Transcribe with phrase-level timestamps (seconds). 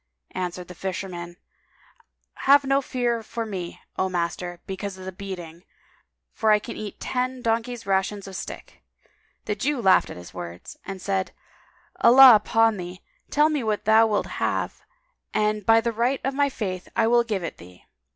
[0.31, 1.37] Answered the Fisherman,
[2.49, 5.63] "Have no fear for me, O master, because of the beating;
[6.33, 8.81] for I can eat ten donkeys' rations of stick."
[9.45, 11.33] The Jew laughed at his words and said,
[11.97, 14.81] "Allah upon thee, tell me what thou wilt have
[15.35, 17.85] and by the right of my Faith, I will give it thee!"